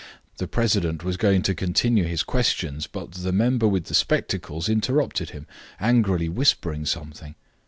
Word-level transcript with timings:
The 0.37 0.47
president 0.47 1.03
was 1.03 1.15
going 1.15 1.43
to 1.43 1.53
continue 1.53 2.05
his 2.05 2.23
questions, 2.23 2.87
but 2.87 3.11
the 3.11 3.31
member 3.31 3.67
with 3.67 3.83
the 3.83 3.93
spectacles 3.93 4.67
interrupted 4.67 5.29
him, 5.29 5.45
angrily 5.79 6.27
whispering 6.27 6.87
something. 6.87 7.35